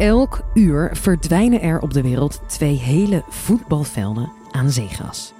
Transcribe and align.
Elk 0.00 0.44
uur 0.54 0.96
verdwijnen 0.96 1.60
er 1.60 1.80
op 1.80 1.92
de 1.92 2.02
wereld 2.02 2.40
twee 2.46 2.76
hele 2.76 3.24
voetbalvelden 3.28 4.32
aan 4.50 4.70
zeegras. 4.70 5.32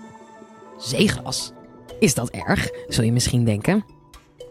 Zeegras? 0.79 1.53
Is 1.99 2.15
dat 2.15 2.31
erg, 2.31 2.71
zul 2.89 3.05
je 3.05 3.13
misschien 3.13 3.45
denken? 3.45 3.85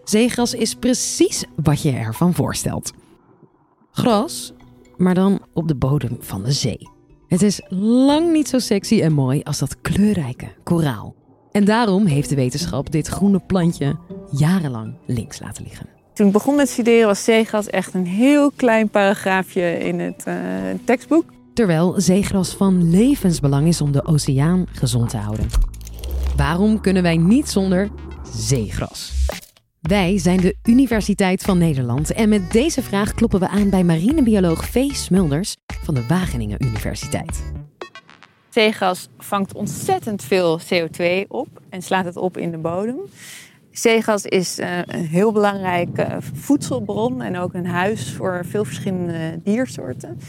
Zeegras 0.03 0.53
is 0.53 0.75
precies 0.75 1.45
wat 1.55 1.81
je 1.81 1.91
ervan 1.91 2.33
voorstelt. 2.33 2.93
Gras, 3.91 4.53
maar 4.97 5.13
dan 5.13 5.39
op 5.53 5.67
de 5.67 5.75
bodem 5.75 6.17
van 6.19 6.43
de 6.43 6.51
zee. 6.51 6.89
Het 7.27 7.41
is 7.41 7.61
lang 7.69 8.31
niet 8.31 8.47
zo 8.47 8.59
sexy 8.59 9.01
en 9.01 9.13
mooi 9.13 9.41
als 9.43 9.59
dat 9.59 9.81
kleurrijke 9.81 10.47
koraal. 10.63 11.15
En 11.51 11.65
daarom 11.65 12.05
heeft 12.05 12.29
de 12.29 12.35
wetenschap 12.35 12.91
dit 12.91 13.07
groene 13.07 13.39
plantje 13.39 13.97
jarenlang 14.31 14.97
links 15.05 15.39
laten 15.39 15.63
liggen. 15.63 15.92
Toen 16.13 16.27
ik 16.27 16.33
begon 16.33 16.55
met 16.55 16.69
studeren 16.69 17.07
was 17.07 17.23
zeegras 17.23 17.67
echt 17.67 17.93
een 17.93 18.05
heel 18.05 18.51
klein 18.55 18.89
paragraafje 18.89 19.77
in 19.77 19.99
het 19.99 20.23
uh, 20.27 20.35
tekstboek. 20.85 21.23
Terwijl 21.53 21.93
zeegras 21.97 22.55
van 22.55 22.89
levensbelang 22.89 23.67
is 23.67 23.81
om 23.81 23.91
de 23.91 24.05
oceaan 24.05 24.65
gezond 24.71 25.09
te 25.09 25.17
houden. 25.17 25.49
Waarom 26.37 26.81
kunnen 26.81 27.03
wij 27.03 27.17
niet 27.17 27.49
zonder 27.49 27.89
zeegras? 28.33 29.11
Wij 29.81 30.17
zijn 30.17 30.37
de 30.37 30.55
Universiteit 30.63 31.41
van 31.41 31.57
Nederland 31.57 32.13
en 32.13 32.29
met 32.29 32.51
deze 32.51 32.81
vraag 32.81 33.13
kloppen 33.13 33.39
we 33.39 33.47
aan 33.47 33.69
bij 33.69 33.83
marinebioloog 33.83 34.65
V. 34.65 34.89
Smulders 34.91 35.55
van 35.83 35.93
de 35.93 36.05
Wageningen 36.07 36.65
Universiteit. 36.65 37.43
Zeegas 38.49 39.09
vangt 39.17 39.53
ontzettend 39.53 40.23
veel 40.23 40.59
CO2 40.59 41.27
op 41.27 41.47
en 41.69 41.81
slaat 41.81 42.05
het 42.05 42.17
op 42.17 42.37
in 42.37 42.51
de 42.51 42.57
bodem. 42.57 42.99
Zeegas 43.73 44.25
is 44.25 44.59
eh, 44.59 44.77
een 44.85 45.05
heel 45.05 45.31
belangrijke 45.31 46.17
voedselbron 46.33 47.21
en 47.21 47.37
ook 47.37 47.53
een 47.53 47.65
huis 47.65 48.11
voor 48.11 48.45
veel 48.45 48.65
verschillende 48.65 49.39
diersoorten. 49.43 50.19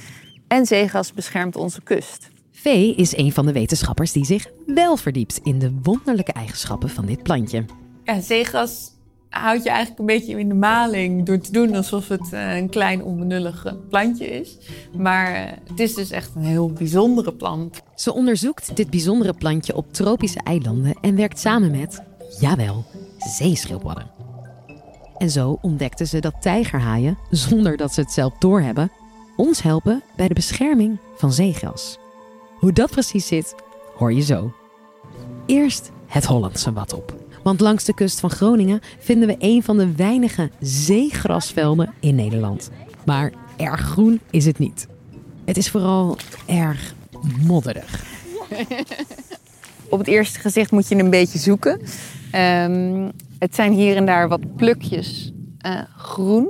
En 0.49 0.67
zeegas 0.67 1.13
beschermt 1.13 1.57
onze 1.57 1.83
kust. 1.83 2.31
V 2.51 2.67
is 2.97 3.17
een 3.17 3.33
van 3.33 3.47
de 3.47 3.53
wetenschappers 3.53 4.13
die 4.13 4.25
zich 4.25 4.47
wel 4.67 4.97
verdiept 4.97 5.41
in 5.43 5.59
de 5.59 5.73
wonderlijke 5.83 6.33
eigenschappen 6.33 6.89
van 6.89 7.07
dit 7.07 7.23
plantje. 7.23 7.65
Ja, 8.05 8.21
zeegas 8.21 8.91
houdt 9.29 9.63
je 9.63 9.69
eigenlijk 9.69 9.99
een 9.99 10.07
beetje 10.07 10.39
in 10.39 10.49
de 10.49 10.55
maling 10.55 11.27
door 11.27 11.39
te 11.39 11.53
doen 11.53 11.75
alsof 11.75 12.09
het 12.09 12.33
eh, 12.33 12.57
een 12.57 12.69
klein 12.69 13.03
onbenullig 13.03 13.75
plantje 13.89 14.27
is. 14.27 14.59
Maar 14.97 15.35
eh, 15.35 15.53
het 15.69 15.81
is 15.81 15.95
dus 15.95 16.11
echt 16.11 16.31
een 16.35 16.45
heel 16.45 16.73
bijzondere 16.73 17.33
plant. 17.33 17.83
Ze 17.95 18.15
onderzoekt 18.15 18.77
dit 18.77 18.91
bijzondere 18.91 19.33
plantje 19.33 19.77
op 19.77 19.93
tropische 19.93 20.41
eilanden 20.45 20.97
en 21.01 21.17
werkt 21.17 21.39
samen 21.39 21.71
met, 21.71 22.03
jawel, 22.41 22.85
zeeschildpadden. 23.29 24.11
En 25.17 25.31
zo 25.31 25.59
ontdekten 25.61 26.07
ze 26.07 26.21
dat 26.21 26.43
tijgerhaaien, 26.43 27.19
zonder 27.31 27.77
dat 27.77 27.95
ze 27.95 28.01
het 28.01 28.13
zelf 28.13 28.33
doorhebben, 28.39 28.91
ons 29.37 29.63
helpen 29.63 30.03
bij 30.17 30.29
de 30.29 30.35
bescherming 30.35 30.99
van 31.17 31.33
zeegras. 31.33 31.99
Hoe 32.59 32.73
dat 32.73 32.91
precies 32.91 33.27
zit, 33.27 33.55
hoor 33.97 34.13
je 34.13 34.23
zo. 34.23 34.53
Eerst 35.47 35.91
het 36.07 36.25
Hollandse 36.25 36.73
wat 36.73 36.93
op. 36.93 37.15
Want 37.43 37.61
langs 37.61 37.85
de 37.85 37.95
kust 37.95 38.21
van 38.21 38.31
Groningen 38.31 38.81
vinden 38.99 39.29
we 39.29 39.37
een 39.39 39.63
van 39.63 39.77
de 39.77 39.95
weinige 39.95 40.51
zeegrasvelden 40.61 41.95
in 42.01 42.15
Nederland. 42.15 42.71
Maar 43.05 43.33
erg 43.57 43.81
groen 43.81 44.21
is 44.31 44.47
het 44.47 44.59
niet. 44.59 44.87
Het 45.45 45.57
is 45.57 45.71
vooral 45.71 46.17
erg 46.47 46.95
modderig. 47.47 48.05
Op 49.89 49.99
het 49.99 50.09
eerste 50.09 50.41
gezicht 50.41 50.71
moet 50.71 50.89
je 50.89 50.95
een 50.95 51.11
beetje 51.11 51.39
zoeken. 51.39 51.81
Um, 52.35 53.11
het 53.39 53.55
zijn 53.55 53.73
hier 53.73 53.97
en 53.97 54.07
daar 54.07 54.29
wat 54.29 54.57
plukjes 54.57 55.33
uh, 55.67 55.81
groen. 55.97 56.49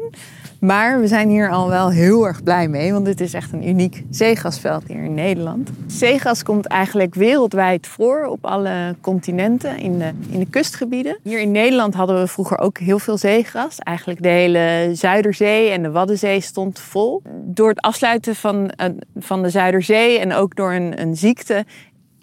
Maar 0.61 1.01
we 1.01 1.07
zijn 1.07 1.29
hier 1.29 1.51
al 1.51 1.69
wel 1.69 1.91
heel 1.91 2.27
erg 2.27 2.43
blij 2.43 2.69
mee, 2.69 2.93
want 2.93 3.05
dit 3.05 3.21
is 3.21 3.35
echt 3.35 3.53
een 3.53 3.69
uniek 3.69 4.05
zeegasveld 4.11 4.83
hier 4.87 5.05
in 5.05 5.15
Nederland. 5.15 5.71
Zeegas 5.87 6.43
komt 6.43 6.67
eigenlijk 6.67 7.15
wereldwijd 7.15 7.87
voor 7.87 8.25
op 8.25 8.45
alle 8.45 8.97
continenten 9.01 9.79
in 9.79 9.99
de, 9.99 10.11
in 10.31 10.39
de 10.39 10.47
kustgebieden. 10.47 11.19
Hier 11.23 11.41
in 11.41 11.51
Nederland 11.51 11.95
hadden 11.95 12.21
we 12.21 12.27
vroeger 12.27 12.59
ook 12.59 12.79
heel 12.79 12.99
veel 12.99 13.19
zeegras. 13.19 13.79
Eigenlijk 13.79 14.23
de 14.23 14.29
hele 14.29 14.91
Zuiderzee 14.93 15.71
en 15.71 15.83
de 15.83 15.91
Waddenzee 15.91 16.41
stond 16.41 16.81
vol. 16.81 17.23
Door 17.45 17.69
het 17.69 17.81
afsluiten 17.81 18.35
van, 18.35 18.57
uh, 18.57 18.87
van 19.17 19.43
de 19.43 19.51
Zuiderzee 19.51 20.19
en 20.19 20.33
ook 20.33 20.57
door 20.57 20.73
een, 20.73 21.01
een 21.01 21.17
ziekte 21.17 21.65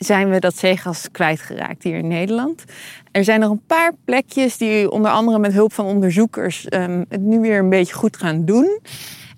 zijn 0.05 0.29
we 0.29 0.39
dat 0.39 0.57
zeegas 0.57 1.07
kwijtgeraakt 1.11 1.83
hier 1.83 1.97
in 1.97 2.07
Nederland. 2.07 2.63
Er 3.11 3.23
zijn 3.23 3.39
nog 3.39 3.51
een 3.51 3.65
paar 3.67 3.91
plekjes 4.05 4.57
die 4.57 4.91
onder 4.91 5.11
andere 5.11 5.39
met 5.39 5.53
hulp 5.53 5.73
van 5.73 5.85
onderzoekers 5.85 6.65
um, 6.69 7.05
het 7.09 7.21
nu 7.21 7.39
weer 7.39 7.59
een 7.59 7.69
beetje 7.69 7.93
goed 7.93 8.17
gaan 8.17 8.45
doen. 8.45 8.79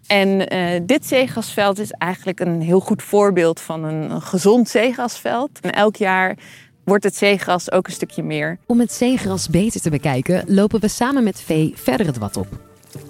En 0.07 0.53
uh, 0.53 0.79
dit 0.85 1.05
zeegasveld 1.05 1.79
is 1.79 1.91
eigenlijk 1.91 2.39
een 2.39 2.61
heel 2.61 2.79
goed 2.79 3.03
voorbeeld 3.03 3.59
van 3.59 3.83
een, 3.83 4.11
een 4.11 4.21
gezond 4.21 4.69
zeegasveld. 4.69 5.59
En 5.61 5.71
elk 5.71 5.95
jaar 5.95 6.37
wordt 6.83 7.03
het 7.03 7.15
zeegras 7.15 7.71
ook 7.71 7.87
een 7.87 7.93
stukje 7.93 8.23
meer. 8.23 8.57
Om 8.65 8.79
het 8.79 8.91
zeegras 8.91 9.49
beter 9.49 9.81
te 9.81 9.89
bekijken, 9.89 10.43
lopen 10.47 10.79
we 10.79 10.87
samen 10.87 11.23
met 11.23 11.41
Vee 11.41 11.73
verder 11.75 12.05
het 12.05 12.17
wat 12.17 12.37
op. 12.37 12.47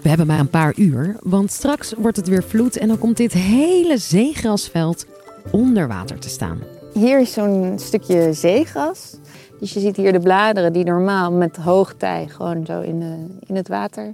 We 0.02 0.10
hebben 0.10 0.28
maar 0.28 0.40
een 0.40 0.50
paar 0.50 0.74
uur, 0.76 1.16
want 1.20 1.52
straks 1.52 1.94
wordt 1.98 2.18
het 2.18 2.28
weer 2.28 2.44
vloed 2.44 2.78
en 2.78 2.88
dan 2.88 2.98
komt 2.98 3.18
dit 3.18 3.34
hele 3.34 3.98
zeegrasveld 3.98 5.06
onder 5.52 5.88
water 5.88 6.20
te 6.20 6.30
staan. 6.30 6.83
Hier 6.94 7.20
is 7.20 7.34
zo'n 7.34 7.74
stukje 7.80 8.34
zeegras. 8.34 9.18
Dus 9.60 9.74
je 9.74 9.80
ziet 9.80 9.96
hier 9.96 10.12
de 10.12 10.20
bladeren 10.20 10.74
die 10.74 10.84
normaal 10.84 11.32
met 11.32 11.56
hoogtij 11.58 12.28
gewoon 12.28 12.66
zo 12.66 12.82
in, 12.82 13.00
de, 13.00 13.26
in 13.48 13.56
het 13.56 13.68
water 13.68 14.14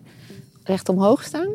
recht 0.64 0.90
omhoog 0.90 1.24
staan. 1.24 1.48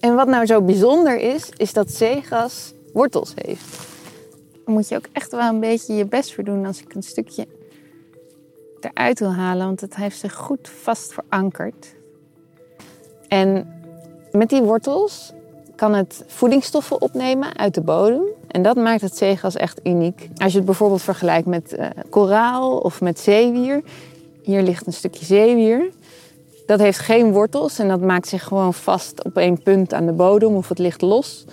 En 0.00 0.14
wat 0.14 0.26
nou 0.26 0.46
zo 0.46 0.62
bijzonder 0.62 1.18
is, 1.18 1.48
is 1.56 1.72
dat 1.72 1.90
zeegras 1.90 2.72
wortels 2.92 3.32
heeft. 3.34 3.78
Daar 4.64 4.74
moet 4.74 4.88
je 4.88 4.96
ook 4.96 5.08
echt 5.12 5.30
wel 5.30 5.48
een 5.48 5.60
beetje 5.60 5.94
je 5.94 6.06
best 6.06 6.34
voor 6.34 6.44
doen 6.44 6.66
als 6.66 6.80
ik 6.80 6.94
een 6.94 7.02
stukje 7.02 7.46
eruit 8.80 9.18
wil 9.18 9.32
halen, 9.32 9.66
want 9.66 9.80
het 9.80 9.96
heeft 9.96 10.18
zich 10.18 10.34
goed 10.34 10.68
vast 10.68 11.12
verankerd. 11.12 11.94
En 13.28 13.74
met 14.32 14.48
die 14.48 14.62
wortels 14.62 15.32
kan 15.76 15.94
het 15.94 16.24
voedingsstoffen 16.26 17.00
opnemen 17.00 17.56
uit 17.56 17.74
de 17.74 17.80
bodem. 17.80 18.22
En 18.52 18.62
dat 18.62 18.76
maakt 18.76 19.00
het 19.00 19.16
zeegas 19.16 19.56
echt 19.56 19.80
uniek. 19.84 20.28
Als 20.36 20.52
je 20.52 20.56
het 20.56 20.66
bijvoorbeeld 20.66 21.02
vergelijkt 21.02 21.46
met 21.46 21.74
uh, 21.78 21.86
koraal 22.10 22.78
of 22.78 23.00
met 23.00 23.20
zeewier. 23.20 23.82
Hier 24.42 24.62
ligt 24.62 24.86
een 24.86 24.92
stukje 24.92 25.24
zeewier. 25.24 25.90
Dat 26.66 26.80
heeft 26.80 26.98
geen 26.98 27.32
wortels 27.32 27.78
en 27.78 27.88
dat 27.88 28.00
maakt 28.00 28.28
zich 28.28 28.44
gewoon 28.44 28.74
vast 28.74 29.24
op 29.24 29.36
één 29.36 29.62
punt 29.62 29.94
aan 29.94 30.06
de 30.06 30.12
bodem 30.12 30.54
of 30.54 30.68
het 30.68 30.78
ligt 30.78 31.00
los. 31.00 31.44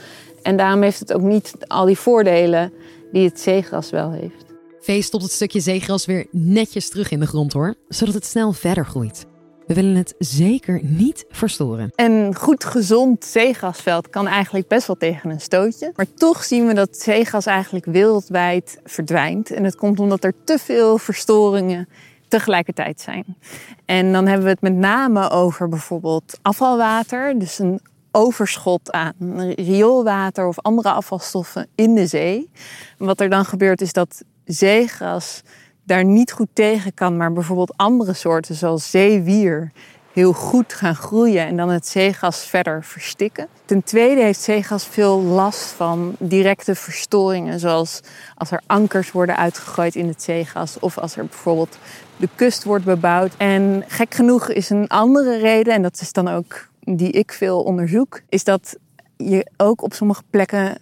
En 0.42 0.58
daarom 0.58 0.82
heeft 0.82 1.00
het 1.00 1.14
ook 1.14 1.22
niet 1.22 1.54
al 1.68 1.86
die 1.86 1.98
voordelen 1.98 2.74
die 3.12 3.28
het 3.28 3.40
zeegras 3.40 3.90
wel 3.90 4.12
heeft. 4.12 4.46
Vee 4.80 5.02
stopt 5.02 5.24
het 5.24 5.32
stukje 5.32 5.60
zeegras 5.60 6.06
weer 6.06 6.28
netjes 6.32 6.90
terug 6.90 7.12
in 7.12 7.20
de 7.20 7.28
grond 7.28 7.54
hoor, 7.54 7.76
zodat 7.88 8.14
het 8.14 8.26
snel 8.26 8.52
verder 8.52 8.86
groeit. 8.86 9.26
We 9.70 9.76
willen 9.76 9.96
het 9.96 10.16
zeker 10.18 10.80
niet 10.84 11.26
verstoren. 11.30 11.92
Een 11.96 12.36
goed 12.36 12.64
gezond 12.64 13.26
zeegasveld 13.26 14.10
kan 14.10 14.28
eigenlijk 14.28 14.68
best 14.68 14.88
wel 14.88 14.96
tegen 14.96 15.30
een 15.30 15.42
stootje. 15.42 15.92
Maar 15.96 16.14
toch 16.16 16.44
zien 16.44 16.68
we 16.68 16.74
dat 16.74 16.98
zeegas 16.98 17.46
eigenlijk 17.46 17.86
wereldwijd 17.86 18.80
verdwijnt. 18.84 19.52
En 19.52 19.64
dat 19.64 19.76
komt 19.76 20.00
omdat 20.00 20.24
er 20.24 20.34
te 20.44 20.58
veel 20.58 20.98
verstoringen 20.98 21.90
tegelijkertijd 22.28 23.02
zijn. 23.02 23.38
En 23.86 24.12
dan 24.12 24.26
hebben 24.26 24.44
we 24.44 24.52
het 24.52 24.62
met 24.62 24.76
name 24.76 25.30
over 25.30 25.70
bijvoorbeeld 25.70 26.40
afvalwater. 26.42 27.40
Dus 27.40 27.60
een 27.60 27.82
overschot 28.12 28.92
aan 28.92 29.14
rioolwater 29.56 30.48
of 30.48 30.60
andere 30.60 30.92
afvalstoffen 30.92 31.68
in 31.76 31.96
de 31.96 32.08
zee. 32.08 32.50
wat 32.98 33.20
er 33.20 33.30
dan 33.30 33.46
gebeurt 33.46 33.82
is 33.82 33.94
dat 33.94 34.24
zeegas 34.46 35.42
daar 35.90 36.06
niet 36.06 36.32
goed 36.32 36.48
tegen 36.54 36.94
kan, 36.94 37.18
maar 37.18 37.34
bijvoorbeeld 37.34 37.74
andere 37.76 38.14
soorten 38.14 38.56
zoals 38.56 38.92
zeewier 38.92 39.72
heel 40.14 40.34
goed 40.34 40.74
gaan 40.74 40.96
groeien 40.96 41.46
en 41.46 41.58
dan 41.58 41.70
het 41.70 41.88
zeegas 41.88 42.46
verder 42.46 42.84
verstikken. 42.84 43.48
Ten 43.66 43.84
tweede 43.84 44.22
heeft 44.22 44.42
zeegas 44.42 44.86
veel 44.86 45.20
last 45.20 45.66
van 45.66 46.16
directe 46.20 46.76
verstoringen, 46.76 47.60
zoals 47.60 48.02
als 48.36 48.52
er 48.52 48.62
ankers 48.66 49.12
worden 49.12 49.38
uitgegooid 49.38 49.96
in 49.96 50.08
het 50.08 50.22
zeegas 50.22 50.80
of 50.80 50.98
als 50.98 51.16
er 51.16 51.26
bijvoorbeeld 51.26 51.78
de 52.18 52.30
kust 52.36 52.64
wordt 52.64 52.86
bebouwd. 52.86 53.34
En 53.38 53.84
gek 53.88 54.14
genoeg 54.14 54.50
is 54.50 54.70
een 54.70 54.88
andere 54.88 55.38
reden, 55.38 55.74
en 55.74 55.82
dat 55.82 56.02
is 56.02 56.14
dan 56.14 56.28
ook 56.28 56.68
die 56.80 57.12
ik 57.12 57.32
veel 57.32 57.62
onderzoek, 57.62 58.22
is 58.30 58.44
dat 58.44 58.78
je 59.18 59.48
ook 59.58 59.82
op 59.82 59.94
sommige 59.94 60.24
plekken 60.30 60.78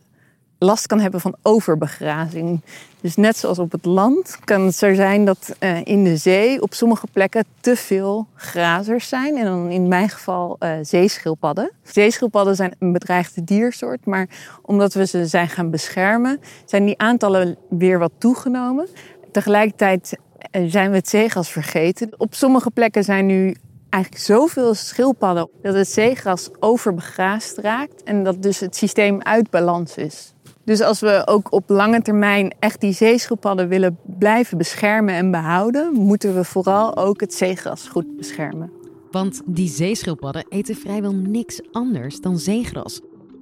last 0.60 0.88
kan 0.88 1.00
hebben 1.00 1.22
van 1.22 1.36
overbegrazing. 1.42 2.62
Dus 3.02 3.16
net 3.16 3.38
zoals 3.38 3.60
op 3.60 3.72
het 3.72 3.86
land 3.86 4.38
kan 4.44 4.62
het 4.62 4.76
zo 4.76 4.94
zijn 4.94 5.26
dat 5.26 5.56
uh, 5.60 5.86
in 5.86 6.04
de 6.04 6.18
zee 6.18 6.62
op 6.62 6.74
sommige 6.74 7.08
plekken 7.12 7.46
te 7.60 7.76
veel 7.76 8.28
grazers 8.36 9.10
zijn. 9.10 9.38
En 9.38 9.46
dan 9.46 9.70
in 9.70 9.88
mijn 9.88 10.10
geval 10.10 10.56
uh, 10.60 10.72
zeeschildpadden. 10.82 11.72
Zeeschildpadden 11.84 12.56
zijn 12.56 12.76
een 12.80 12.92
bedreigde 12.92 13.44
diersoort, 13.44 14.06
maar 14.06 14.28
omdat 14.62 14.94
we 14.94 15.06
ze 15.06 15.26
zijn 15.26 15.50
gaan 15.50 15.70
beschermen, 15.70 16.40
zijn 16.66 16.86
die 16.86 16.98
aantallen 16.98 17.58
weer 17.70 18.00
wat 18.00 18.12
toegenomen. 18.18 18.88
Tegelijkertijd 19.32 20.18
eh, 20.52 20.64
zijn 20.68 20.90
we 20.90 20.96
het 20.96 21.10
zeegas 21.10 21.50
vergeten. 21.50 22.14
Op 22.18 22.34
sommige 22.34 22.72
plekken 22.72 23.04
zijn 23.04 23.26
nu 23.26 23.56
eigenlijk 23.90 24.24
zoveel 24.24 24.74
schildpadden 24.74 25.50
dat 25.62 25.76
het 25.76 25.88
zeegras 25.88 26.50
overbegraasd 26.60 27.58
raakt 27.58 28.04
en 28.04 28.24
dat 28.24 28.42
dus 28.42 28.60
het 28.60 28.76
systeem 28.76 29.22
uit 29.22 29.50
balans 29.50 29.98
is. 29.98 30.34
Dus 30.68 30.82
als 30.82 31.00
we 31.00 31.22
ook 31.26 31.52
op 31.52 31.70
lange 31.70 32.02
termijn 32.02 32.56
echt 32.60 32.82
die 32.82 32.94
zeeschildpadden 32.94 33.68
willen 33.68 33.98
blijven 34.18 34.58
beschermen 34.58 35.14
en 35.14 35.32
behouden, 35.32 35.94
moeten 35.94 36.36
we 36.36 36.44
vooral 36.44 36.98
ook 36.98 37.20
het 37.20 37.34
zeegras 37.34 37.88
goed 37.88 38.18
beschermen. 38.18 38.72
Want 39.12 39.42
die 39.46 39.70
zeeschildpadden 39.70 40.46
eten 40.50 40.76
vrijwel 40.76 41.14
niks 41.14 41.62
anders 41.72 42.22
dan 42.22 42.40
zeegras. 42.40 43.02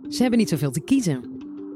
Ze 0.09 0.21
hebben 0.21 0.39
niet 0.39 0.49
zoveel 0.49 0.71
te 0.71 0.79
kiezen. 0.79 1.23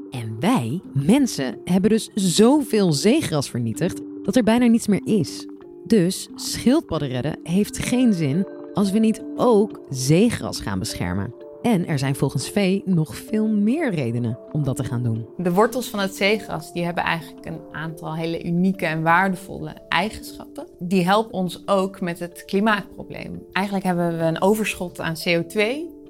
En 0.09 0.35
wij, 0.39 0.81
mensen, 0.93 1.57
hebben 1.63 1.89
dus 1.89 2.09
zoveel 2.13 2.93
zeegras 2.93 3.49
vernietigd 3.49 4.01
dat 4.23 4.35
er 4.35 4.43
bijna 4.43 4.65
niets 4.65 4.87
meer 4.87 5.05
is. 5.05 5.47
Dus 5.85 6.29
schildpadden 6.35 7.09
redden 7.09 7.39
heeft 7.43 7.77
geen 7.77 8.13
zin 8.13 8.47
als 8.73 8.91
we 8.91 8.99
niet 8.99 9.23
ook 9.35 9.81
zeegras 9.89 10.61
gaan 10.61 10.79
beschermen. 10.79 11.38
En 11.61 11.87
er 11.87 11.99
zijn 11.99 12.15
volgens 12.15 12.49
Vee 12.49 12.81
nog 12.85 13.15
veel 13.15 13.47
meer 13.47 13.93
redenen 13.93 14.37
om 14.51 14.63
dat 14.63 14.75
te 14.75 14.83
gaan 14.83 15.03
doen. 15.03 15.25
De 15.37 15.51
wortels 15.53 15.89
van 15.89 15.99
het 15.99 16.15
zeegras 16.15 16.73
die 16.73 16.83
hebben 16.83 17.03
eigenlijk 17.03 17.45
een 17.45 17.59
aantal 17.71 18.15
hele 18.15 18.43
unieke 18.43 18.85
en 18.85 19.01
waardevolle 19.01 19.73
eigenschappen. 19.89 20.67
Die 20.79 21.05
helpen 21.05 21.33
ons 21.33 21.67
ook 21.67 22.01
met 22.01 22.19
het 22.19 22.45
klimaatprobleem. 22.45 23.43
Eigenlijk 23.51 23.85
hebben 23.85 24.17
we 24.17 24.23
een 24.23 24.41
overschot 24.41 24.99
aan 24.99 25.15
CO2 25.27 25.57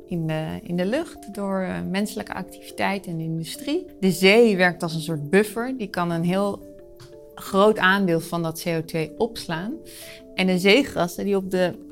in 0.08 0.28
de, 0.28 0.60
in 0.64 0.76
de 0.76 0.86
lucht 0.86 1.34
door 1.34 1.62
eh, 1.62 1.76
menselijke 1.90 2.34
activiteit 2.34 3.06
en 3.08 3.20
industrie. 3.20 3.86
De 4.00 4.12
zee 4.12 4.58
werkt 4.58 4.84
als 4.84 4.96
een 4.96 5.02
soort 5.02 5.30
buffer. 5.30 5.78
Die 5.78 5.88
kan 5.90 6.12
een 6.12 6.24
heel 6.24 6.68
groot 7.36 7.78
aandeel 7.78 8.20
van 8.20 8.44
dat 8.44 8.66
CO2 8.68 9.16
opslaan. 9.18 9.74
En 10.36 10.48
de 10.48 10.60
zeegrassen 10.60 11.26
die 11.26 11.36
op 11.36 11.52
de 11.52 11.88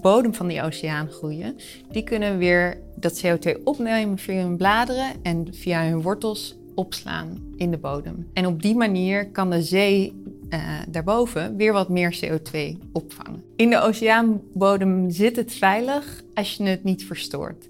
bodem 0.00 0.34
van 0.34 0.46
die 0.46 0.62
oceaan 0.62 1.08
groeien, 1.08 1.56
die 1.90 2.04
kunnen 2.04 2.38
weer 2.38 2.78
dat 2.96 3.24
CO2 3.26 3.62
opnemen 3.64 4.18
via 4.18 4.42
hun 4.42 4.56
bladeren 4.56 5.12
en 5.22 5.46
via 5.50 5.84
hun 5.84 6.02
wortels 6.02 6.56
opslaan 6.74 7.38
in 7.56 7.70
de 7.70 7.78
bodem. 7.78 8.26
En 8.32 8.46
op 8.46 8.62
die 8.62 8.74
manier 8.74 9.30
kan 9.30 9.50
de 9.50 9.62
zee 9.62 10.22
uh, 10.50 10.60
daarboven 10.88 11.56
weer 11.56 11.72
wat 11.72 11.88
meer 11.88 12.18
CO2 12.24 12.78
opvangen. 12.92 13.42
In 13.56 13.70
de 13.70 13.80
oceaanbodem 13.80 15.10
zit 15.10 15.36
het 15.36 15.52
veilig 15.52 16.22
als 16.34 16.54
je 16.54 16.64
het 16.64 16.84
niet 16.84 17.04
verstoort. 17.04 17.68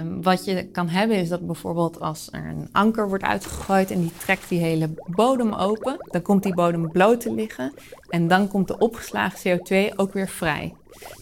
Um, 0.00 0.22
wat 0.22 0.44
je 0.44 0.64
kan 0.64 0.88
hebben 0.88 1.16
is 1.16 1.28
dat 1.28 1.46
bijvoorbeeld 1.46 2.00
als 2.00 2.28
er 2.32 2.46
een 2.46 2.68
anker 2.72 3.08
wordt 3.08 3.24
uitgegooid 3.24 3.90
en 3.90 4.00
die 4.00 4.12
trekt 4.18 4.48
die 4.48 4.60
hele 4.60 4.90
bodem 5.06 5.52
open, 5.52 5.96
dan 6.10 6.22
komt 6.22 6.42
die 6.42 6.54
bodem 6.54 6.90
bloot 6.90 7.20
te 7.20 7.34
liggen 7.34 7.72
en 8.08 8.28
dan 8.28 8.48
komt 8.48 8.68
de 8.68 8.78
opgeslagen 8.78 9.58
CO2 9.58 9.96
ook 9.96 10.12
weer 10.12 10.28
vrij. 10.28 10.74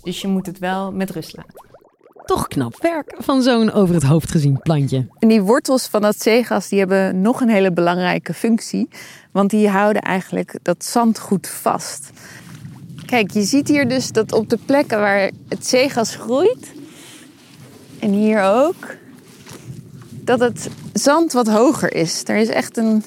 Dus 0.02 0.20
je 0.20 0.28
moet 0.28 0.46
het 0.46 0.58
wel 0.58 0.92
met 0.92 1.10
rust 1.10 1.36
laten. 1.36 1.72
Toch 2.24 2.48
knap 2.48 2.82
werk 2.82 3.14
van 3.18 3.42
zo'n 3.42 3.72
over 3.72 3.94
het 3.94 4.02
hoofd 4.02 4.30
gezien 4.30 4.58
plantje. 4.58 5.06
En 5.18 5.28
die 5.28 5.42
wortels 5.42 5.86
van 5.86 6.02
dat 6.02 6.22
zeegas 6.22 6.68
die 6.68 6.78
hebben 6.78 7.20
nog 7.20 7.40
een 7.40 7.48
hele 7.48 7.72
belangrijke 7.72 8.34
functie. 8.34 8.88
Want 9.32 9.50
die 9.50 9.68
houden 9.68 10.02
eigenlijk 10.02 10.58
dat 10.62 10.84
zand 10.84 11.18
goed 11.18 11.48
vast. 11.48 12.10
Kijk, 13.06 13.30
je 13.30 13.42
ziet 13.42 13.68
hier 13.68 13.88
dus 13.88 14.12
dat 14.12 14.32
op 14.32 14.48
de 14.48 14.58
plekken 14.66 14.98
waar 14.98 15.30
het 15.48 15.66
zeegas 15.66 16.16
groeit, 16.16 16.72
en 18.04 18.12
hier 18.12 18.42
ook, 18.42 18.96
dat 20.10 20.40
het 20.40 20.68
zand 20.92 21.32
wat 21.32 21.48
hoger 21.48 21.94
is. 21.94 22.22
Er 22.24 22.36
is 22.36 22.48
echt 22.48 22.76
een 22.76 23.04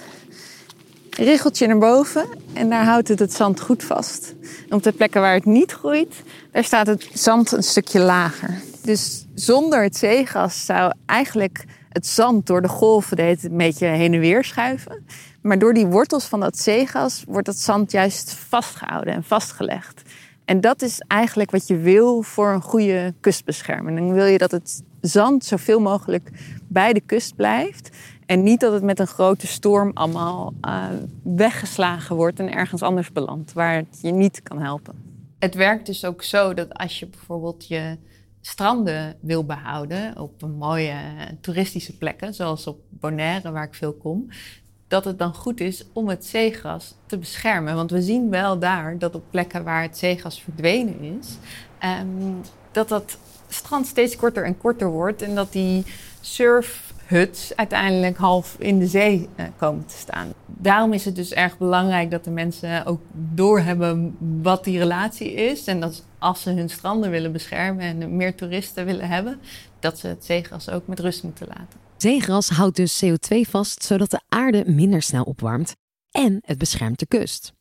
richeltje 1.18 1.68
naar 1.68 1.78
boven 1.78 2.25
en 2.54 2.69
daar 2.69 2.86
houdt 2.86 3.08
het 3.08 3.19
het 3.19 3.34
zand 3.34 3.60
goed 3.60 3.84
vast. 3.84 4.36
Op 4.69 4.84
de 4.84 4.92
plekken 4.92 5.22
waar 5.22 5.34
het 5.34 5.46
niet 5.46 5.72
groeit, 5.72 6.24
daar 6.52 6.64
staat 6.64 6.88
het 6.88 7.10
zand 7.14 7.52
een 7.52 7.64
stukje 7.64 8.00
lager. 8.00 8.62
Dus 8.81 9.25
zonder 9.34 9.84
het 9.84 9.98
zeegas 9.98 10.66
zou 10.66 10.94
eigenlijk 11.06 11.66
het 11.90 12.08
zand 12.08 12.48
door 12.48 12.62
de 12.62 12.68
golven 12.68 13.19
een 13.19 13.58
beetje 13.58 13.88
heen 13.88 14.14
en 14.14 14.19
weer 14.19 14.44
schuiven. 14.44 15.04
Maar 15.42 15.60
door 15.60 15.74
die 15.74 15.86
wortels 15.86 16.25
van 16.25 16.40
dat 16.40 16.58
zeegas 16.58 17.24
wordt 17.28 17.46
dat 17.46 17.58
zand 17.58 17.92
juist 17.92 18.34
vastgehouden 18.34 19.14
en 19.14 19.24
vastgelegd. 19.24 20.02
En 20.46 20.62
dat 20.62 20.81
is 20.81 21.02
eigenlijk 21.08 21.52
wat 21.52 21.68
je 21.68 21.78
wil 21.78 22.22
voor 22.22 22.54
een 22.54 22.62
goede 22.62 23.14
kustbescherming. 23.19 23.98
Dan 23.98 24.14
wil 24.14 24.25
je 24.25 24.38
dat 24.38 24.52
het 24.52 24.84
zand 25.07 25.45
zoveel 25.45 25.80
mogelijk 25.80 26.30
bij 26.68 26.94
de 26.94 27.01
kust 27.01 27.36
blijft. 27.36 27.89
En 28.25 28.44
niet 28.44 28.59
dat 28.59 28.74
het 28.74 28.83
met 28.83 29.00
een 29.00 29.07
grote 29.07 29.48
storm 29.48 29.92
allemaal 29.94 30.54
uh, 30.68 30.86
weggeslagen 31.24 32.15
wordt 32.15 32.39
en 32.39 32.51
ergens 32.51 32.81
anders 32.81 33.12
belandt, 33.12 33.54
waar 33.54 33.75
het 33.75 34.00
je 34.01 34.12
niet 34.12 34.44
kan 34.44 34.62
helpen. 34.62 34.94
Het 35.39 35.56
werkt 35.56 35.86
dus 35.86 36.06
ook 36.06 36.24
zo 36.24 36.54
dat 36.54 36.74
als 36.74 37.00
je 37.00 37.07
bijvoorbeeld 37.07 37.68
je 37.68 37.98
stranden 38.42 39.18
wil 39.21 39.45
behouden 39.45 40.19
op 40.19 40.48
mooie 40.57 40.95
toeristische 41.42 41.98
plekken, 41.98 42.33
zoals 42.33 42.68
op 42.68 42.80
Bonaire, 42.89 43.51
waar 43.51 43.63
ik 43.63 43.74
veel 43.74 43.94
kom, 43.94 44.30
dat 44.88 45.06
het 45.06 45.19
dan 45.19 45.33
goed 45.33 45.59
is 45.59 45.86
om 45.94 46.09
het 46.09 46.25
zeegras 46.25 46.95
te 47.06 47.18
beschermen. 47.18 47.75
Want 47.75 47.92
we 47.92 48.01
zien 48.01 48.30
wel 48.30 48.59
daar 48.59 48.98
dat 48.98 49.15
op 49.15 49.24
plekken 49.30 49.63
waar 49.63 49.81
het 49.81 49.98
zeegas 49.98 50.42
verdwenen 50.42 51.19
is, 51.19 51.38
um, 52.01 52.42
dat 52.71 52.88
dat 52.89 53.18
strand 53.48 53.88
steeds 53.88 54.16
korter 54.16 54.44
en 54.44 54.58
korter 54.58 54.90
wordt 54.90 55.22
en 55.22 55.36
dat 55.36 55.52
die 55.52 55.86
surfhuts 56.22 57.56
uiteindelijk 57.56 58.18
half 58.18 58.56
in 58.60 58.80
de 58.80 58.88
zee 58.88 59.30
uh, 59.36 59.46
komen 59.58 59.86
te 59.86 59.98
staan. 59.98 60.34
Daarom 60.46 60.94
is 60.94 61.06
het 61.06 61.16
dus 61.16 61.34
erg 61.34 61.58
belangrijk 61.58 62.12
dat 62.12 62.24
de 62.24 62.32
mensen 62.32 62.86
ook 62.86 63.02
doorhebben 63.14 64.18
wat 64.42 64.64
die 64.64 64.78
relatie 64.78 65.34
is. 65.34 65.66
En 65.66 65.80
dat 65.80 66.04
als 66.20 66.42
ze 66.42 66.50
hun 66.50 66.70
stranden 66.70 67.10
willen 67.12 67.32
beschermen 67.32 67.84
en 67.84 68.16
meer 68.16 68.36
toeristen 68.36 68.86
willen 68.86 69.08
hebben, 69.08 69.40
dat 69.80 70.00
ze 70.00 70.08
het 70.08 70.26
zeegras 70.26 70.70
ook 70.70 70.88
met 70.88 71.00
rust 71.00 71.24
moeten 71.24 71.48
laten. 71.48 71.80
Zeegras 71.98 72.50
houdt 72.50 72.76
dus 72.76 73.06
CO2 73.06 73.38
vast 73.50 73.84
zodat 73.84 74.12
de 74.12 74.20
aarde 74.30 74.64
minder 74.68 75.02
snel 75.02 75.24
opwarmt 75.24 75.76
en 76.12 76.40
het 76.42 76.58
beschermt 76.58 77.00
de 77.00 77.06
kust. 77.06 77.54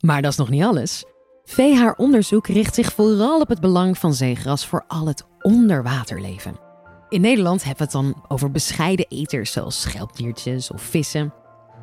Maar 0.00 0.22
dat 0.22 0.30
is 0.30 0.38
nog 0.38 0.50
niet 0.50 0.62
alles. 0.62 1.04
VH 1.44 1.90
onderzoek 1.96 2.46
richt 2.46 2.74
zich 2.74 2.92
vooral 2.92 3.40
op 3.40 3.48
het 3.48 3.60
belang 3.60 3.98
van 3.98 4.14
zeegras 4.14 4.66
voor 4.66 4.84
al 4.88 5.06
het 5.06 5.24
onderwaterleven. 5.42 6.56
In 7.08 7.20
Nederland 7.20 7.64
hebben 7.64 7.88
we 7.88 7.98
het 7.98 8.04
dan 8.04 8.24
over 8.28 8.50
bescheiden 8.50 9.06
eters 9.08 9.52
zoals 9.52 9.80
schelpdiertjes 9.80 10.70
of 10.70 10.82
vissen. 10.82 11.34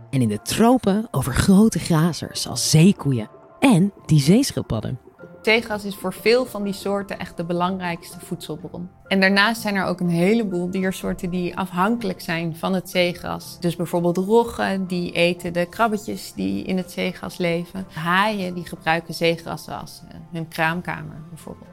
En 0.09 0.21
in 0.21 0.27
de 0.27 0.41
tropen 0.41 1.07
over 1.11 1.33
grote 1.33 1.79
grazers 1.79 2.41
zoals 2.41 2.69
zeekoeien 2.69 3.29
en 3.59 3.93
die 4.05 4.19
zeeschildpadden. 4.19 4.99
Zeegas 5.41 5.85
is 5.85 5.95
voor 5.95 6.13
veel 6.13 6.45
van 6.45 6.63
die 6.63 6.73
soorten 6.73 7.19
echt 7.19 7.37
de 7.37 7.45
belangrijkste 7.45 8.19
voedselbron. 8.19 8.89
En 9.07 9.19
daarnaast 9.19 9.61
zijn 9.61 9.75
er 9.75 9.85
ook 9.85 9.99
een 9.99 10.09
heleboel 10.09 10.71
diersoorten 10.71 11.29
die 11.29 11.57
afhankelijk 11.57 12.21
zijn 12.21 12.55
van 12.55 12.73
het 12.73 12.89
zeegas. 12.89 13.59
Dus 13.59 13.75
bijvoorbeeld 13.75 14.17
roggen, 14.17 14.85
die 14.87 15.11
eten 15.11 15.53
de 15.53 15.65
krabbetjes 15.65 16.33
die 16.33 16.63
in 16.63 16.77
het 16.77 16.91
zeegas 16.91 17.37
leven. 17.37 17.85
Haaien, 17.93 18.53
die 18.53 18.65
gebruiken 18.65 19.13
zeegrassen 19.13 19.79
als 19.79 20.01
hun 20.31 20.47
kraamkamer 20.47 21.21
bijvoorbeeld. 21.29 21.68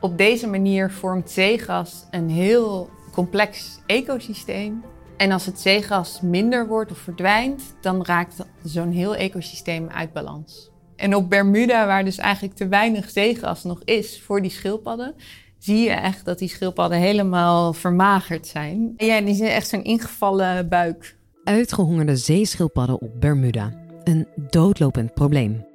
Op 0.00 0.18
deze 0.18 0.46
manier 0.46 0.90
vormt 0.90 1.30
zeegas 1.30 2.06
een 2.10 2.30
heel 2.30 2.90
complex 3.12 3.78
ecosysteem. 3.86 4.82
En 5.16 5.32
als 5.32 5.46
het 5.46 5.60
zeegas 5.60 6.20
minder 6.20 6.66
wordt 6.66 6.90
of 6.90 6.98
verdwijnt, 6.98 7.62
dan 7.80 8.04
raakt 8.04 8.44
zo'n 8.62 8.90
heel 8.90 9.16
ecosysteem 9.16 9.88
uit 9.88 10.12
balans. 10.12 10.70
En 10.96 11.14
op 11.14 11.30
Bermuda, 11.30 11.86
waar 11.86 12.04
dus 12.04 12.18
eigenlijk 12.18 12.54
te 12.54 12.68
weinig 12.68 13.10
zeegas 13.10 13.64
nog 13.64 13.80
is 13.84 14.22
voor 14.22 14.42
die 14.42 14.50
schildpadden, 14.50 15.14
zie 15.58 15.78
je 15.78 15.90
echt 15.90 16.24
dat 16.24 16.38
die 16.38 16.48
schildpadden 16.48 16.98
helemaal 16.98 17.72
vermagerd 17.72 18.46
zijn. 18.46 18.94
En 18.96 19.06
ja, 19.06 19.20
die 19.20 19.34
zijn 19.34 19.50
echt 19.50 19.68
zo'n 19.68 19.84
ingevallen 19.84 20.68
buik. 20.68 21.16
Uitgehongerde 21.44 22.16
zeeschildpadden 22.16 23.00
op 23.00 23.20
Bermuda. 23.20 23.72
Een 24.04 24.26
doodlopend 24.50 25.14
probleem. 25.14 25.69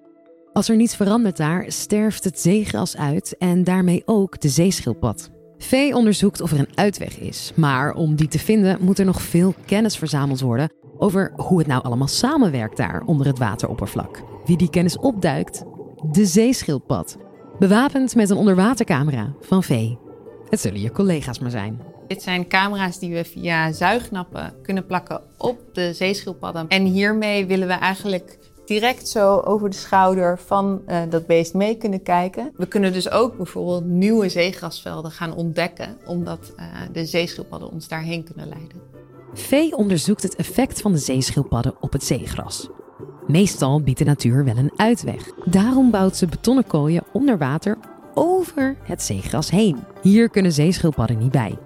Als 0.55 0.69
er 0.69 0.75
niets 0.75 0.95
verandert 0.95 1.37
daar, 1.37 1.65
sterft 1.67 2.23
het 2.23 2.39
zeegras 2.39 2.97
uit 2.97 3.37
en 3.37 3.63
daarmee 3.63 4.01
ook 4.05 4.41
de 4.41 4.49
zeeschildpad. 4.49 5.29
Vee 5.57 5.95
onderzoekt 5.95 6.41
of 6.41 6.51
er 6.51 6.59
een 6.59 6.77
uitweg 6.77 7.19
is, 7.19 7.51
maar 7.55 7.93
om 7.93 8.15
die 8.15 8.27
te 8.27 8.39
vinden 8.39 8.77
moet 8.81 8.99
er 8.99 9.05
nog 9.05 9.21
veel 9.21 9.53
kennis 9.65 9.97
verzameld 9.97 10.39
worden 10.39 10.71
over 10.97 11.31
hoe 11.35 11.57
het 11.57 11.67
nou 11.67 11.83
allemaal 11.83 12.07
samenwerkt 12.07 12.77
daar 12.77 13.03
onder 13.05 13.27
het 13.27 13.37
wateroppervlak. 13.37 14.23
Wie 14.45 14.57
die 14.57 14.69
kennis 14.69 14.97
opduikt? 14.97 15.63
De 16.11 16.25
zeeschildpad. 16.25 17.17
Bewapend 17.59 18.15
met 18.15 18.29
een 18.29 18.37
onderwatercamera 18.37 19.33
van 19.41 19.63
Vee. 19.63 19.97
Het 20.49 20.59
zullen 20.59 20.81
je 20.81 20.91
collega's 20.91 21.39
maar 21.39 21.51
zijn. 21.51 21.81
Dit 22.07 22.23
zijn 22.23 22.47
camera's 22.47 22.99
die 22.99 23.13
we 23.13 23.25
via 23.25 23.71
zuignappen 23.71 24.53
kunnen 24.61 24.85
plakken 24.85 25.21
op 25.37 25.59
de 25.73 25.93
zeeschildpadden. 25.93 26.67
En 26.67 26.85
hiermee 26.85 27.45
willen 27.45 27.67
we 27.67 27.73
eigenlijk 27.73 28.44
direct 28.65 29.07
zo 29.07 29.37
over 29.37 29.69
de 29.69 29.75
schouder 29.75 30.39
van 30.39 30.81
uh, 30.87 31.01
dat 31.09 31.25
beest 31.25 31.53
mee 31.53 31.77
kunnen 31.77 32.03
kijken. 32.03 32.51
We 32.55 32.67
kunnen 32.67 32.93
dus 32.93 33.09
ook 33.09 33.37
bijvoorbeeld 33.37 33.85
nieuwe 33.85 34.29
zeegrasvelden 34.29 35.11
gaan 35.11 35.35
ontdekken, 35.35 35.97
omdat 36.05 36.53
uh, 36.57 36.65
de 36.91 37.05
zeeschildpadden 37.05 37.71
ons 37.71 37.87
daarheen 37.87 38.23
kunnen 38.23 38.47
leiden. 38.47 38.81
Vee 39.33 39.75
onderzoekt 39.75 40.23
het 40.23 40.35
effect 40.35 40.81
van 40.81 40.91
de 40.91 40.97
zeeschildpadden 40.97 41.75
op 41.79 41.91
het 41.91 42.03
zeegras. 42.03 42.69
Meestal 43.27 43.81
biedt 43.81 43.99
de 43.99 44.05
natuur 44.05 44.45
wel 44.45 44.57
een 44.57 44.73
uitweg. 44.75 45.31
Daarom 45.45 45.91
bouwt 45.91 46.15
ze 46.15 46.25
betonnen 46.25 46.67
kooien 46.67 47.03
onder 47.13 47.37
water 47.37 47.77
over 48.13 48.75
het 48.83 49.01
zeegras 49.01 49.49
heen. 49.49 49.83
Hier 50.01 50.29
kunnen 50.29 50.51
zeeschildpadden 50.51 51.17
niet 51.17 51.31
bij. 51.31 51.57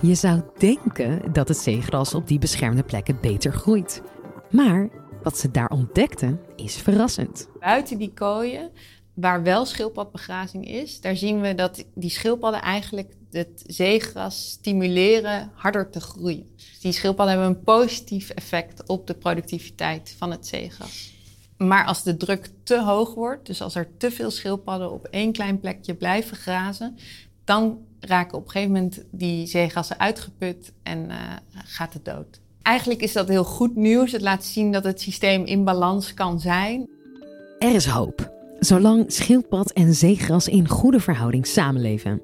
Je 0.00 0.14
zou 0.14 0.40
denken 0.58 1.32
dat 1.32 1.48
het 1.48 1.56
zeegras 1.56 2.14
op 2.14 2.28
die 2.28 2.38
beschermde 2.38 2.82
plekken 2.82 3.18
beter 3.20 3.52
groeit. 3.52 4.02
Maar 4.50 4.88
wat 5.26 5.38
ze 5.38 5.50
daar 5.50 5.70
ontdekten 5.70 6.40
is 6.56 6.76
verrassend. 6.76 7.48
Buiten 7.60 7.98
die 7.98 8.12
kooien, 8.14 8.70
waar 9.14 9.42
wel 9.42 9.64
schildpadbegrazing 9.64 10.68
is, 10.68 11.00
daar 11.00 11.16
zien 11.16 11.40
we 11.40 11.54
dat 11.54 11.84
die 11.94 12.10
schildpadden 12.10 12.62
eigenlijk 12.62 13.14
het 13.30 13.64
zeegras 13.66 14.50
stimuleren 14.50 15.50
harder 15.54 15.90
te 15.90 16.00
groeien. 16.00 16.46
Die 16.80 16.92
schildpadden 16.92 17.34
hebben 17.34 17.56
een 17.56 17.62
positief 17.62 18.30
effect 18.30 18.88
op 18.88 19.06
de 19.06 19.14
productiviteit 19.14 20.14
van 20.18 20.30
het 20.30 20.46
zeegras. 20.46 21.14
Maar 21.56 21.86
als 21.86 22.02
de 22.02 22.16
druk 22.16 22.50
te 22.62 22.82
hoog 22.82 23.14
wordt, 23.14 23.46
dus 23.46 23.62
als 23.62 23.74
er 23.74 23.96
te 23.96 24.10
veel 24.10 24.30
schildpadden 24.30 24.92
op 24.92 25.06
één 25.06 25.32
klein 25.32 25.60
plekje 25.60 25.94
blijven 25.94 26.36
grazen, 26.36 26.96
dan 27.44 27.78
raken 28.00 28.38
op 28.38 28.44
een 28.44 28.50
gegeven 28.50 28.72
moment 28.72 29.04
die 29.10 29.46
zeegassen 29.46 29.98
uitgeput 29.98 30.72
en 30.82 31.10
uh, 31.10 31.32
gaat 31.64 31.92
het 31.92 32.04
dood. 32.04 32.40
Eigenlijk 32.66 33.02
is 33.02 33.12
dat 33.12 33.28
heel 33.28 33.44
goed 33.44 33.76
nieuws. 33.76 34.12
Het 34.12 34.20
laat 34.20 34.44
zien 34.44 34.72
dat 34.72 34.84
het 34.84 35.00
systeem 35.00 35.44
in 35.44 35.64
balans 35.64 36.14
kan 36.14 36.40
zijn. 36.40 36.88
Er 37.58 37.74
is 37.74 37.86
hoop, 37.86 38.32
zolang 38.58 39.12
schildpad 39.12 39.72
en 39.72 39.94
zeegras 39.94 40.48
in 40.48 40.68
goede 40.68 41.00
verhouding 41.00 41.46
samenleven. 41.46 42.22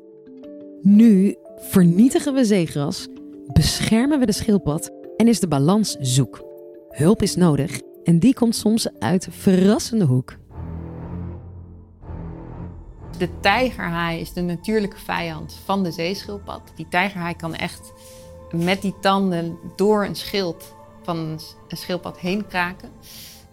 Nu 0.81 1.35
vernietigen 1.57 2.35
we 2.35 2.45
zeegras, 2.45 3.09
beschermen 3.53 4.19
we 4.19 4.27
de 4.27 4.33
schildpad 4.33 4.91
en 5.17 5.29
is 5.29 5.41
de 5.41 5.49
balans 5.49 5.97
zoek. 6.01 6.45
Hulp 6.89 7.23
is 7.23 7.37
nodig 7.37 7.81
en 8.05 8.19
die 8.19 8.35
komt 8.35 8.57
soms 8.57 8.89
uit 8.99 9.29
verrassende 9.31 10.05
hoek. 10.05 10.37
De 13.19 13.29
tijgerhaai 13.41 14.21
is 14.21 14.33
de 14.33 14.41
natuurlijke 14.41 14.99
vijand 14.99 15.59
van 15.65 15.83
de 15.83 15.91
zeeschildpad. 15.91 16.73
Die 16.77 16.87
tijgerhaai 16.89 17.35
kan 17.37 17.55
echt 17.55 17.93
met 18.53 18.83
die 18.83 18.95
tanden 19.01 19.59
door 19.77 20.05
een 20.05 20.17
schild 20.17 20.75
van 21.03 21.17
een 21.69 21.77
schildpad 21.77 22.19
heen 22.19 22.47
kraken. 22.47 22.89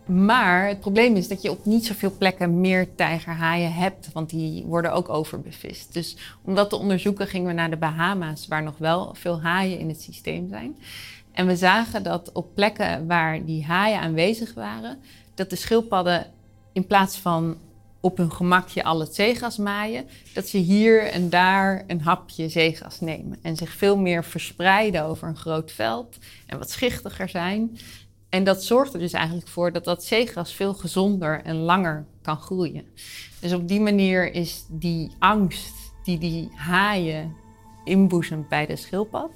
Maar 0.06 0.68
het 0.68 0.80
probleem 0.80 1.16
is 1.16 1.28
dat 1.28 1.42
je 1.42 1.52
op 1.52 1.66
niet 1.66 1.86
zoveel 1.86 2.12
plekken 2.18 2.62
meer 2.62 2.96
tijgerhaaien 2.96 3.74
hebt, 3.74 4.12
want 4.14 4.30
die 4.30 4.64
worden 4.64 4.94
ook 4.94 5.10
overbevist. 5.10 5.94
Dus 5.94 6.18
om 6.42 6.56
dat 6.56 6.70
te 6.70 6.76
onderzoeken 6.76 7.28
gingen 7.28 7.48
we 7.48 7.54
naar 7.54 7.70
de 7.70 7.78
Bahama's, 7.78 8.48
waar 8.48 8.64
nog 8.64 8.78
wel 8.78 9.14
veel 9.14 9.42
haaien 9.42 9.80
in 9.80 9.88
het 9.88 10.02
systeem 10.02 10.48
zijn. 10.50 10.78
En 11.32 11.48
we 11.48 11.56
zagen 11.56 12.04
dat 12.04 12.32
op 12.32 12.56
plekken 12.56 13.08
waar 13.08 13.46
die 13.46 13.66
haaien 13.66 14.00
aanwezig 14.00 14.54
waren, 14.54 15.00
dat 15.34 15.50
de 15.50 15.56
schildpadden 15.56 16.28
in 16.74 16.88
plaats 16.88 17.18
van 17.18 17.58
op 18.02 18.18
hun 18.18 18.32
gemakje 18.32 18.84
al 18.84 19.00
het 19.00 19.16
zeegas 19.16 19.58
maaien, 19.58 20.08
dat 20.34 20.48
ze 20.48 20.58
hier 20.58 21.04
en 21.04 21.30
daar 21.30 21.84
een 21.88 22.02
hapje 22.02 22.50
zeegas 22.50 23.00
nemen 23.00 23.40
en 23.42 23.56
zich 23.56 23.72
veel 23.72 23.98
meer 23.98 24.24
verspreiden 24.24 25.04
over 25.04 25.28
een 25.28 25.38
groot 25.38 25.72
veld 25.72 26.18
en 26.46 26.58
wat 26.58 26.72
schichtiger 26.72 27.30
zijn. 27.30 27.78
En 28.30 28.44
dat 28.44 28.64
zorgt 28.64 28.94
er 28.94 29.00
dus 29.00 29.14
eigenlijk 29.14 29.48
voor 29.48 29.72
dat 29.72 29.84
dat 29.84 30.04
zeegras 30.04 30.54
veel 30.54 30.74
gezonder 30.74 31.42
en 31.44 31.56
langer 31.56 32.06
kan 32.22 32.38
groeien. 32.38 32.86
Dus 33.40 33.54
op 33.54 33.68
die 33.68 33.80
manier 33.80 34.34
is 34.34 34.66
die 34.70 35.12
angst 35.20 35.74
die 36.04 36.18
die 36.18 36.50
haaien 36.56 37.36
inboezemt 37.84 38.50
bij 38.50 38.66
de 38.66 38.76
schildpad 38.76 39.32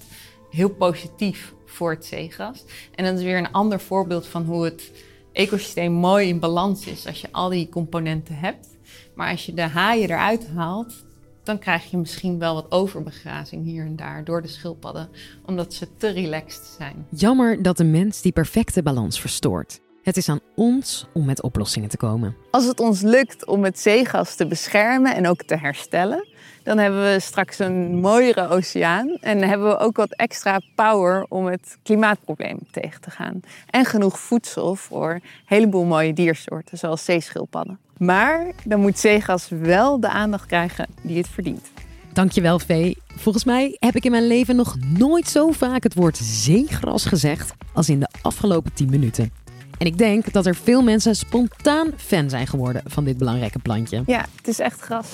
heel 0.50 0.70
positief 0.70 1.53
voor 1.65 1.91
het 1.91 2.05
zeegras. 2.05 2.63
En 2.96 3.05
dat 3.05 3.17
is 3.17 3.24
weer 3.24 3.38
een 3.38 3.51
ander 3.51 3.79
voorbeeld 3.79 4.27
van 4.27 4.46
hoe 4.46 4.63
het 4.63 4.91
ecosysteem 5.34 5.92
mooi 5.92 6.28
in 6.28 6.40
balans 6.40 6.88
is 6.88 7.08
als 7.08 7.22
je 7.22 7.28
al 7.32 7.50
die 7.50 7.70
componenten 7.70 8.36
hebt. 8.36 8.68
Maar 9.16 9.32
als 9.32 9.46
je 9.46 9.54
de 9.54 9.62
haaien 9.62 10.10
eruit 10.10 10.48
haalt, 10.48 11.06
dan 11.44 11.60
krijg 11.60 11.92
je 11.92 11.98
misschien 11.98 12.40
wel 12.40 12.54
wat 12.54 12.72
overbegrazing 12.72 13.63
hier 13.63 13.86
en 13.86 13.96
daar 13.96 14.24
door 14.24 14.42
de 14.42 14.48
schildpadden, 14.48 15.10
omdat 15.46 15.74
ze 15.74 15.88
te 15.98 16.10
relaxed 16.10 16.75
zijn. 16.78 17.06
Jammer 17.10 17.62
dat 17.62 17.78
de 17.78 17.84
mens 17.84 18.22
die 18.22 18.32
perfecte 18.32 18.84
balans 18.84 19.20
verstoort. 19.20 19.82
Het 20.03 20.17
is 20.17 20.29
aan 20.29 20.39
ons 20.55 21.07
om 21.13 21.25
met 21.25 21.41
oplossingen 21.41 21.89
te 21.89 21.98
komen. 21.98 22.36
Als 22.51 22.65
het 22.65 22.79
ons 22.79 23.01
lukt 23.01 23.45
om 23.45 23.63
het 23.63 23.79
zeegas 23.79 24.36
te 24.36 24.48
beschermen 24.48 25.15
en 25.15 25.27
ook 25.27 25.43
te 25.43 25.55
herstellen, 25.55 26.27
dan 26.63 26.77
hebben 26.77 27.12
we 27.12 27.19
straks 27.19 27.60
een 27.60 28.00
mooiere 28.00 28.48
oceaan 28.48 29.17
en 29.22 29.41
hebben 29.41 29.67
we 29.67 29.77
ook 29.77 29.98
wat 29.98 30.13
extra 30.13 30.60
power 30.75 31.25
om 31.29 31.45
het 31.45 31.77
klimaatprobleem 31.83 32.60
tegen 32.72 33.01
te 33.01 33.10
gaan. 33.10 33.39
En 33.69 33.86
genoeg 33.86 34.19
voedsel 34.19 34.75
voor 34.75 35.12
een 35.13 35.24
heleboel 35.45 35.86
mooie 35.86 36.13
diersoorten, 36.13 36.77
zoals 36.77 37.05
zeeschildpadden. 37.05 37.79
Maar 37.98 38.51
dan 38.65 38.79
moet 38.79 39.00
zeegas 39.00 39.50
wel 39.50 40.00
de 40.00 40.10
aandacht 40.10 40.45
krijgen 40.45 40.88
die 41.01 41.17
het 41.17 41.27
verdient. 41.27 41.72
Dankjewel, 42.13 42.60
Vee. 42.60 42.98
Volgens 43.15 43.43
mij 43.43 43.75
heb 43.79 43.95
ik 43.95 44.05
in 44.05 44.12
mijn 44.12 44.27
leven 44.27 44.55
nog 44.55 44.75
nooit 44.98 45.27
zo 45.27 45.51
vaak 45.51 45.83
het 45.83 45.93
woord 45.93 46.17
zeegras 46.17 47.05
gezegd 47.05 47.53
als 47.74 47.89
in 47.89 48.00
de 48.00 48.07
afgelopen 48.22 48.74
10 48.74 48.89
minuten. 48.89 49.43
En 49.77 49.86
ik 49.86 49.98
denk 49.98 50.34
dat 50.34 50.46
er 50.46 50.56
veel 50.56 50.82
mensen 50.82 51.15
spontaan 51.15 51.92
fan 51.98 52.30
zijn 52.30 52.48
geworden 52.48 52.82
van 52.86 53.03
dit 53.03 53.18
belangrijke 53.18 53.60
plantje. 53.60 54.03
Ja, 54.06 54.25
het 54.36 54.48
is 54.48 54.60
echt 54.60 54.80
gras. 54.82 55.08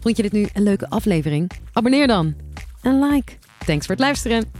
Vond 0.00 0.16
je 0.16 0.22
dit 0.22 0.32
nu 0.32 0.48
een 0.52 0.62
leuke 0.62 0.88
aflevering? 0.88 1.50
Abonneer 1.72 2.06
dan 2.06 2.34
en 2.82 3.00
like. 3.04 3.32
Thanks 3.66 3.86
voor 3.86 3.94
het 3.94 4.04
luisteren. 4.04 4.52